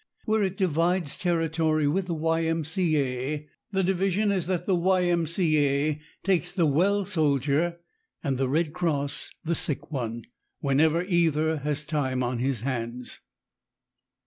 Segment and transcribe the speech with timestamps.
[0.25, 2.43] Where it divides territory with the Y.
[2.45, 2.63] M.
[2.63, 2.97] C.
[2.99, 5.03] A., the division is that the Y.
[5.03, 5.27] M.
[5.27, 5.63] C.
[5.63, 6.01] A.
[6.23, 7.77] takes the well soldier
[8.23, 10.23] and the Red Cross the sick one,
[10.59, 13.19] whenever either has time on his hands.